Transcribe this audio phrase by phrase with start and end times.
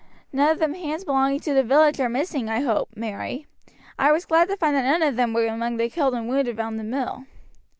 [0.33, 3.45] "None of the hands belonging to the village are missing, I hope, Mary.
[3.99, 6.57] I was glad to find that none of them were among the killed and wounded
[6.57, 7.25] round the mill."